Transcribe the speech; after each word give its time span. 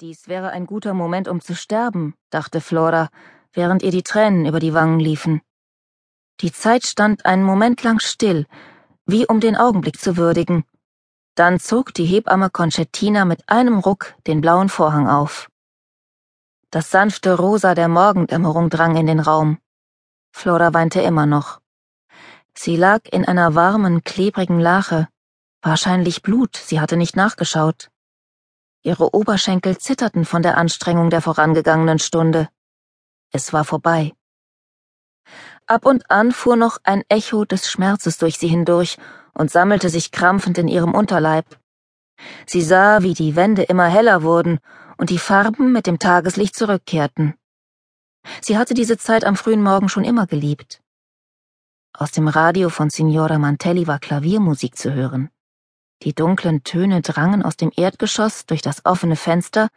Dies 0.00 0.28
wäre 0.28 0.48
ein 0.52 0.64
guter 0.64 0.94
Moment, 0.94 1.28
um 1.28 1.42
zu 1.42 1.54
sterben, 1.54 2.14
dachte 2.30 2.62
Flora, 2.62 3.10
während 3.52 3.82
ihr 3.82 3.90
die 3.90 4.02
Tränen 4.02 4.46
über 4.46 4.58
die 4.58 4.72
Wangen 4.72 4.98
liefen. 4.98 5.42
Die 6.40 6.52
Zeit 6.52 6.86
stand 6.86 7.26
einen 7.26 7.42
Moment 7.42 7.82
lang 7.82 8.00
still, 8.00 8.46
wie 9.04 9.26
um 9.26 9.40
den 9.40 9.56
Augenblick 9.56 10.00
zu 10.00 10.16
würdigen. 10.16 10.64
Dann 11.34 11.60
zog 11.60 11.92
die 11.92 12.06
Hebamme 12.06 12.48
Concettina 12.48 13.26
mit 13.26 13.46
einem 13.50 13.78
Ruck 13.78 14.14
den 14.26 14.40
blauen 14.40 14.70
Vorhang 14.70 15.06
auf. 15.06 15.50
Das 16.70 16.90
sanfte 16.90 17.36
Rosa 17.36 17.74
der 17.74 17.88
Morgendämmerung 17.88 18.70
drang 18.70 18.96
in 18.96 19.06
den 19.06 19.20
Raum. 19.20 19.58
Flora 20.32 20.72
weinte 20.72 21.02
immer 21.02 21.26
noch. 21.26 21.60
Sie 22.54 22.76
lag 22.76 23.00
in 23.04 23.26
einer 23.26 23.54
warmen, 23.54 24.02
klebrigen 24.02 24.60
Lache. 24.60 25.08
Wahrscheinlich 25.60 26.22
Blut, 26.22 26.56
sie 26.56 26.80
hatte 26.80 26.96
nicht 26.96 27.16
nachgeschaut. 27.16 27.89
Ihre 28.82 29.14
Oberschenkel 29.14 29.76
zitterten 29.76 30.24
von 30.24 30.42
der 30.42 30.56
Anstrengung 30.56 31.10
der 31.10 31.20
vorangegangenen 31.20 31.98
Stunde. 31.98 32.48
Es 33.30 33.52
war 33.52 33.64
vorbei. 33.64 34.12
Ab 35.66 35.84
und 35.84 36.10
an 36.10 36.32
fuhr 36.32 36.56
noch 36.56 36.78
ein 36.82 37.02
Echo 37.08 37.44
des 37.44 37.70
Schmerzes 37.70 38.16
durch 38.16 38.38
sie 38.38 38.48
hindurch 38.48 38.96
und 39.34 39.50
sammelte 39.50 39.90
sich 39.90 40.12
krampfend 40.12 40.56
in 40.58 40.66
ihrem 40.66 40.94
Unterleib. 40.94 41.58
Sie 42.46 42.62
sah, 42.62 43.02
wie 43.02 43.14
die 43.14 43.36
Wände 43.36 43.62
immer 43.62 43.86
heller 43.86 44.22
wurden 44.22 44.58
und 44.96 45.10
die 45.10 45.18
Farben 45.18 45.72
mit 45.72 45.86
dem 45.86 45.98
Tageslicht 45.98 46.56
zurückkehrten. 46.56 47.34
Sie 48.40 48.58
hatte 48.58 48.74
diese 48.74 48.98
Zeit 48.98 49.24
am 49.24 49.36
frühen 49.36 49.62
Morgen 49.62 49.88
schon 49.88 50.04
immer 50.04 50.26
geliebt. 50.26 50.82
Aus 51.92 52.12
dem 52.12 52.28
Radio 52.28 52.70
von 52.70 52.88
Signora 52.88 53.38
Mantelli 53.38 53.86
war 53.86 53.98
Klaviermusik 53.98 54.76
zu 54.76 54.92
hören. 54.92 55.30
Die 56.02 56.14
dunklen 56.14 56.64
Töne 56.64 57.02
drangen 57.02 57.42
aus 57.42 57.56
dem 57.56 57.72
Erdgeschoss 57.76 58.46
durch 58.46 58.62
das 58.62 58.84
offene 58.84 59.16
Fenster 59.16 59.68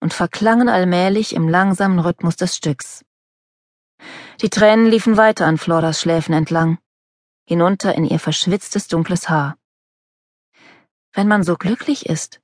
und 0.00 0.12
verklangen 0.12 0.68
allmählich 0.68 1.34
im 1.34 1.48
langsamen 1.48 1.98
Rhythmus 1.98 2.36
des 2.36 2.56
Stücks. 2.56 3.04
Die 4.42 4.50
Tränen 4.50 4.86
liefen 4.86 5.16
weiter 5.16 5.46
an 5.46 5.58
Floras 5.58 6.00
Schläfen 6.00 6.34
entlang 6.34 6.78
hinunter 7.46 7.94
in 7.94 8.04
ihr 8.04 8.18
verschwitztes 8.18 8.88
dunkles 8.88 9.28
Haar. 9.28 9.56
Wenn 11.12 11.28
man 11.28 11.42
so 11.42 11.56
glücklich 11.56 12.06
ist, 12.06 12.40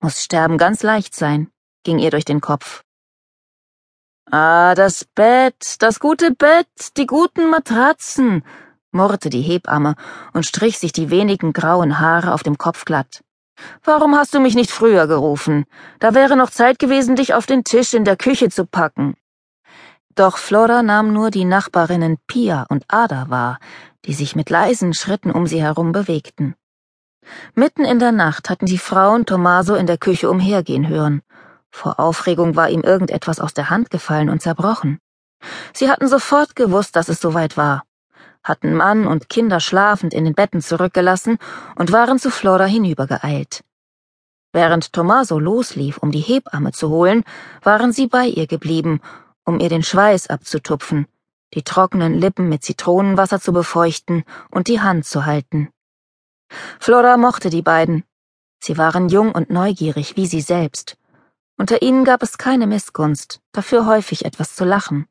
muss 0.00 0.22
Sterben 0.22 0.58
ganz 0.58 0.82
leicht 0.82 1.14
sein, 1.14 1.50
ging 1.84 1.98
ihr 1.98 2.10
durch 2.10 2.24
den 2.24 2.40
Kopf. 2.40 2.82
Ah, 4.30 4.74
das 4.74 5.04
Bett, 5.04 5.76
das 5.80 6.00
gute 6.00 6.30
Bett, 6.30 6.96
die 6.96 7.06
guten 7.06 7.50
Matratzen, 7.50 8.44
murrte 8.92 9.30
die 9.30 9.42
Hebamme 9.42 9.94
und 10.32 10.46
strich 10.46 10.78
sich 10.78 10.92
die 10.92 11.10
wenigen 11.10 11.52
grauen 11.52 11.98
Haare 11.98 12.32
auf 12.32 12.42
dem 12.42 12.58
Kopf 12.58 12.84
glatt. 12.84 13.22
Warum 13.84 14.16
hast 14.16 14.34
du 14.34 14.40
mich 14.40 14.54
nicht 14.54 14.70
früher 14.70 15.06
gerufen? 15.06 15.66
Da 15.98 16.14
wäre 16.14 16.36
noch 16.36 16.50
Zeit 16.50 16.78
gewesen, 16.78 17.16
dich 17.16 17.34
auf 17.34 17.46
den 17.46 17.64
Tisch 17.64 17.94
in 17.94 18.04
der 18.04 18.16
Küche 18.16 18.48
zu 18.48 18.66
packen. 18.66 19.16
Doch 20.14 20.38
Flora 20.38 20.82
nahm 20.82 21.12
nur 21.12 21.30
die 21.30 21.44
Nachbarinnen 21.44 22.18
Pia 22.26 22.66
und 22.68 22.84
Ada 22.88 23.30
wahr, 23.30 23.58
die 24.04 24.14
sich 24.14 24.34
mit 24.34 24.50
leisen 24.50 24.94
Schritten 24.94 25.30
um 25.30 25.46
sie 25.46 25.62
herum 25.62 25.92
bewegten. 25.92 26.54
Mitten 27.54 27.84
in 27.84 27.98
der 27.98 28.12
Nacht 28.12 28.50
hatten 28.50 28.66
die 28.66 28.78
Frauen 28.78 29.26
Tommaso 29.26 29.74
in 29.74 29.86
der 29.86 29.98
Küche 29.98 30.30
umhergehen 30.30 30.88
hören. 30.88 31.22
Vor 31.70 32.00
Aufregung 32.00 32.56
war 32.56 32.70
ihm 32.70 32.82
irgendetwas 32.82 33.38
aus 33.38 33.54
der 33.54 33.70
Hand 33.70 33.90
gefallen 33.90 34.30
und 34.30 34.42
zerbrochen. 34.42 34.98
Sie 35.72 35.90
hatten 35.90 36.08
sofort 36.08 36.56
gewusst, 36.56 36.96
dass 36.96 37.08
es 37.08 37.20
soweit 37.20 37.56
war, 37.56 37.84
hatten 38.50 38.74
Mann 38.74 39.06
und 39.06 39.30
Kinder 39.30 39.60
schlafend 39.60 40.12
in 40.12 40.24
den 40.24 40.34
Betten 40.34 40.60
zurückgelassen 40.60 41.38
und 41.76 41.92
waren 41.92 42.18
zu 42.18 42.30
Flora 42.30 42.66
hinübergeeilt. 42.66 43.64
Während 44.52 44.92
Tommaso 44.92 45.38
loslief, 45.38 45.98
um 45.98 46.10
die 46.10 46.20
Hebamme 46.20 46.72
zu 46.72 46.90
holen, 46.90 47.22
waren 47.62 47.92
sie 47.92 48.08
bei 48.08 48.26
ihr 48.26 48.48
geblieben, 48.48 49.00
um 49.44 49.60
ihr 49.60 49.68
den 49.68 49.84
Schweiß 49.84 50.26
abzutupfen, 50.26 51.06
die 51.54 51.62
trockenen 51.62 52.14
Lippen 52.14 52.48
mit 52.48 52.64
Zitronenwasser 52.64 53.40
zu 53.40 53.52
befeuchten 53.52 54.24
und 54.50 54.66
die 54.66 54.80
Hand 54.80 55.06
zu 55.06 55.24
halten. 55.24 55.70
Flora 56.80 57.16
mochte 57.16 57.48
die 57.48 57.62
beiden. 57.62 58.02
Sie 58.58 58.76
waren 58.76 59.08
jung 59.08 59.32
und 59.32 59.50
neugierig 59.50 60.16
wie 60.16 60.26
sie 60.26 60.40
selbst. 60.40 60.98
Unter 61.56 61.82
ihnen 61.82 62.04
gab 62.04 62.22
es 62.22 62.36
keine 62.36 62.66
Missgunst, 62.66 63.40
dafür 63.52 63.86
häufig 63.86 64.24
etwas 64.24 64.56
zu 64.56 64.64
lachen. 64.64 65.06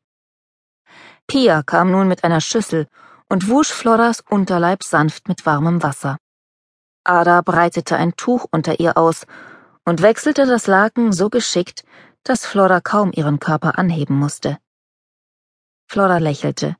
Pia 1.26 1.62
kam 1.62 1.90
nun 1.90 2.08
mit 2.08 2.24
einer 2.24 2.40
Schüssel 2.40 2.88
und 3.30 3.48
wusch 3.48 3.72
Floras 3.72 4.22
Unterleib 4.28 4.82
sanft 4.82 5.28
mit 5.28 5.46
warmem 5.46 5.82
Wasser. 5.82 6.18
Ada 7.04 7.40
breitete 7.42 7.96
ein 7.96 8.16
Tuch 8.16 8.44
unter 8.50 8.80
ihr 8.80 8.98
aus 8.98 9.24
und 9.84 10.02
wechselte 10.02 10.46
das 10.46 10.66
Laken 10.66 11.12
so 11.12 11.30
geschickt, 11.30 11.84
dass 12.24 12.44
Flora 12.44 12.80
kaum 12.80 13.12
ihren 13.12 13.38
Körper 13.38 13.78
anheben 13.78 14.18
musste. 14.18 14.58
Flora 15.86 16.18
lächelte. 16.18 16.76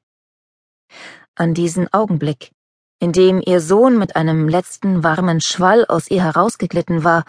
An 1.37 1.55
diesen 1.55 1.91
Augenblick, 1.93 2.50
in 2.99 3.12
dem 3.12 3.41
ihr 3.41 3.61
Sohn 3.61 3.97
mit 3.97 4.17
einem 4.17 4.49
letzten 4.49 5.05
warmen 5.05 5.41
Schwall 5.41 5.87
aus 5.87 6.11
ihr 6.11 6.22
herausgeglitten 6.22 7.05
war, 7.05 7.25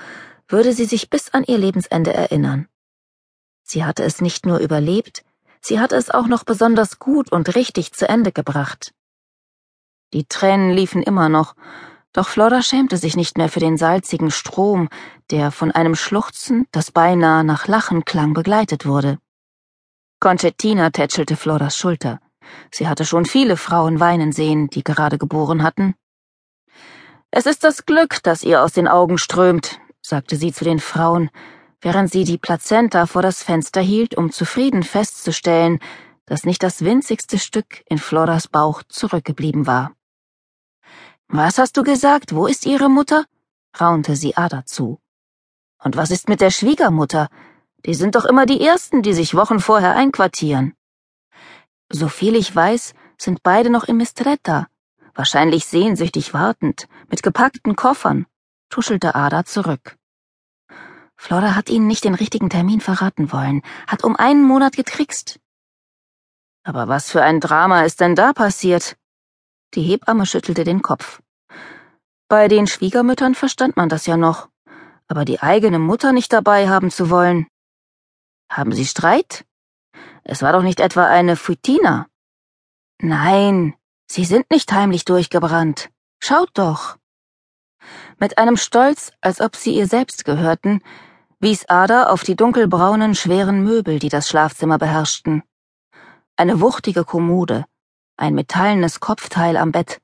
würde 0.47 0.73
sie 0.73 0.85
sich 0.85 1.09
bis 1.09 1.29
an 1.29 1.43
ihr 1.43 1.59
Lebensende 1.59 2.11
erinnern. 2.11 2.67
Sie 3.63 3.85
hatte 3.85 4.03
es 4.03 4.19
nicht 4.19 4.45
nur 4.47 4.57
überlebt, 4.57 5.23
sie 5.61 5.79
hatte 5.79 5.95
es 5.95 6.09
auch 6.09 6.27
noch 6.27 6.43
besonders 6.43 6.99
gut 6.99 7.31
und 7.31 7.55
richtig 7.55 7.93
zu 7.93 8.09
Ende 8.09 8.31
gebracht. 8.31 8.93
Die 10.13 10.25
Tränen 10.25 10.71
liefen 10.71 11.01
immer 11.01 11.29
noch, 11.29 11.55
doch 12.13 12.27
Flora 12.27 12.61
schämte 12.61 12.97
sich 12.97 13.15
nicht 13.15 13.37
mehr 13.37 13.47
für 13.47 13.61
den 13.61 13.77
salzigen 13.77 14.31
Strom, 14.31 14.89
der 15.29 15.51
von 15.51 15.71
einem 15.71 15.95
Schluchzen, 15.95 16.67
das 16.71 16.91
beinahe 16.91 17.45
nach 17.45 17.67
Lachen 17.67 18.03
klang, 18.03 18.33
begleitet 18.33 18.85
wurde. 18.85 19.17
Concettina 20.19 20.89
tätschelte 20.89 21.37
Floras 21.37 21.77
Schulter. 21.77 22.19
Sie 22.69 22.89
hatte 22.89 23.05
schon 23.05 23.25
viele 23.25 23.55
Frauen 23.55 24.01
weinen 24.01 24.33
sehen, 24.33 24.69
die 24.69 24.83
gerade 24.83 25.17
geboren 25.17 25.63
hatten. 25.63 25.95
Es 27.31 27.45
ist 27.45 27.63
das 27.63 27.85
Glück, 27.85 28.21
das 28.23 28.43
ihr 28.43 28.61
aus 28.61 28.73
den 28.73 28.89
Augen 28.89 29.17
strömt, 29.17 29.79
sagte 30.01 30.35
sie 30.35 30.51
zu 30.51 30.65
den 30.65 30.79
Frauen, 30.79 31.29
während 31.79 32.11
sie 32.11 32.25
die 32.25 32.37
Plazenta 32.37 33.05
vor 33.05 33.21
das 33.21 33.41
Fenster 33.41 33.79
hielt, 33.79 34.17
um 34.17 34.31
zufrieden 34.31 34.83
festzustellen, 34.83 35.79
dass 36.25 36.45
nicht 36.45 36.61
das 36.61 36.83
winzigste 36.83 37.39
Stück 37.39 37.83
in 37.85 37.97
Floras 37.97 38.49
Bauch 38.49 38.83
zurückgeblieben 38.83 39.65
war. 39.65 39.93
Was 41.33 41.57
hast 41.57 41.77
du 41.77 41.83
gesagt? 41.83 42.35
Wo 42.35 42.45
ist 42.45 42.65
ihre 42.65 42.89
Mutter? 42.89 43.23
raunte 43.79 44.17
sie 44.17 44.35
Ada 44.35 44.65
zu. 44.65 44.99
Und 45.81 45.95
was 45.95 46.11
ist 46.11 46.27
mit 46.27 46.41
der 46.41 46.51
Schwiegermutter? 46.51 47.29
Die 47.85 47.93
sind 47.93 48.15
doch 48.15 48.25
immer 48.25 48.45
die 48.45 48.59
Ersten, 48.59 49.01
die 49.01 49.13
sich 49.13 49.33
Wochen 49.33 49.61
vorher 49.61 49.95
einquartieren. 49.95 50.75
Soviel 51.89 52.35
ich 52.35 52.53
weiß, 52.53 52.93
sind 53.17 53.43
beide 53.43 53.69
noch 53.69 53.85
in 53.85 53.95
Mistretta, 53.95 54.67
wahrscheinlich 55.15 55.65
sehnsüchtig 55.65 56.33
wartend, 56.33 56.89
mit 57.09 57.23
gepackten 57.23 57.77
Koffern, 57.77 58.25
tuschelte 58.69 59.15
Ada 59.15 59.45
zurück. 59.45 59.97
Flora 61.15 61.55
hat 61.55 61.69
ihnen 61.69 61.87
nicht 61.87 62.03
den 62.03 62.15
richtigen 62.15 62.49
Termin 62.49 62.81
verraten 62.81 63.31
wollen, 63.31 63.61
hat 63.87 64.03
um 64.03 64.17
einen 64.17 64.43
Monat 64.43 64.75
getrickst. 64.75 65.39
Aber 66.63 66.89
was 66.89 67.09
für 67.09 67.23
ein 67.23 67.39
Drama 67.39 67.83
ist 67.83 68.01
denn 68.01 68.15
da 68.15 68.33
passiert? 68.33 68.97
Die 69.73 69.83
Hebamme 69.83 70.25
schüttelte 70.25 70.63
den 70.63 70.81
Kopf. 70.81 71.21
Bei 72.27 72.47
den 72.47 72.67
Schwiegermüttern 72.67 73.35
verstand 73.35 73.77
man 73.77 73.89
das 73.89 74.05
ja 74.05 74.17
noch, 74.17 74.49
aber 75.07 75.25
die 75.25 75.41
eigene 75.41 75.79
Mutter 75.79 76.13
nicht 76.13 76.31
dabei 76.33 76.69
haben 76.69 76.91
zu 76.91 77.09
wollen, 77.09 77.47
haben 78.51 78.73
Sie 78.73 78.85
Streit? 78.85 79.45
Es 80.25 80.41
war 80.41 80.51
doch 80.51 80.61
nicht 80.61 80.81
etwa 80.81 81.07
eine 81.07 81.37
Futina. 81.37 82.07
Nein, 83.01 83.75
Sie 84.07 84.25
sind 84.25 84.51
nicht 84.51 84.73
heimlich 84.73 85.05
durchgebrannt. 85.05 85.89
Schaut 86.19 86.49
doch. 86.55 86.97
Mit 88.19 88.37
einem 88.37 88.57
Stolz, 88.57 89.13
als 89.21 89.39
ob 89.39 89.55
sie 89.55 89.73
ihr 89.73 89.87
selbst 89.87 90.25
gehörten, 90.25 90.83
wies 91.39 91.63
Ada 91.69 92.07
auf 92.07 92.23
die 92.23 92.35
dunkelbraunen, 92.35 93.15
schweren 93.15 93.63
Möbel, 93.63 93.99
die 93.99 94.09
das 94.09 94.27
Schlafzimmer 94.27 94.77
beherrschten. 94.77 95.43
Eine 96.35 96.59
wuchtige 96.59 97.05
Kommode, 97.05 97.63
ein 98.17 98.33
metallenes 98.33 98.99
Kopfteil 98.99 99.57
am 99.57 99.71
Bett, 99.71 100.01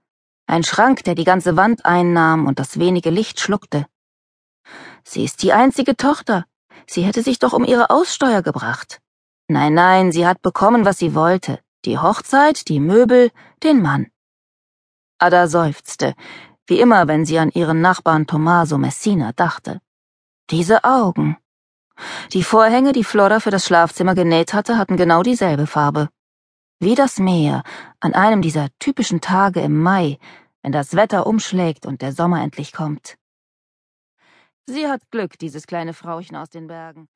ein 0.47 0.63
Schrank, 0.63 1.03
der 1.03 1.15
die 1.15 1.23
ganze 1.23 1.57
Wand 1.57 1.85
einnahm 1.85 2.45
und 2.45 2.59
das 2.59 2.79
wenige 2.79 3.09
Licht 3.09 3.39
schluckte. 3.39 3.85
Sie 5.03 5.23
ist 5.23 5.43
die 5.43 5.53
einzige 5.53 5.95
Tochter, 5.95 6.45
Sie 6.89 7.03
hätte 7.03 7.21
sich 7.21 7.39
doch 7.39 7.53
um 7.53 7.65
ihre 7.65 7.89
Aussteuer 7.89 8.41
gebracht. 8.41 9.01
Nein, 9.49 9.73
nein, 9.73 10.11
sie 10.11 10.25
hat 10.25 10.41
bekommen, 10.41 10.85
was 10.85 10.97
sie 10.97 11.13
wollte. 11.15 11.59
Die 11.85 11.97
Hochzeit, 11.97 12.67
die 12.69 12.79
Möbel, 12.79 13.31
den 13.63 13.81
Mann. 13.81 14.07
Ada 15.19 15.47
seufzte, 15.47 16.15
wie 16.67 16.79
immer, 16.79 17.07
wenn 17.07 17.25
sie 17.25 17.39
an 17.39 17.51
ihren 17.51 17.81
Nachbarn 17.81 18.27
Tommaso 18.27 18.77
Messina 18.77 19.31
dachte. 19.33 19.81
Diese 20.49 20.83
Augen. 20.83 21.37
Die 22.33 22.43
Vorhänge, 22.43 22.93
die 22.93 23.03
Flora 23.03 23.39
für 23.39 23.51
das 23.51 23.65
Schlafzimmer 23.65 24.15
genäht 24.15 24.53
hatte, 24.53 24.77
hatten 24.77 24.97
genau 24.97 25.23
dieselbe 25.23 25.67
Farbe. 25.67 26.09
Wie 26.79 26.93
das 26.93 27.17
Meer 27.17 27.63
an 27.99 28.13
einem 28.13 28.43
dieser 28.43 28.67
typischen 28.77 29.19
Tage 29.19 29.61
im 29.61 29.81
Mai, 29.81 30.19
wenn 30.61 30.71
das 30.71 30.95
Wetter 30.95 31.25
umschlägt 31.25 31.87
und 31.87 32.03
der 32.03 32.11
Sommer 32.11 32.43
endlich 32.43 32.71
kommt. 32.71 33.17
Sie 34.67 34.85
hat 34.85 35.09
Glück, 35.09 35.39
dieses 35.39 35.65
kleine 35.65 35.93
Frauchen 35.93 36.35
aus 36.35 36.51
den 36.51 36.67
Bergen. 36.67 37.07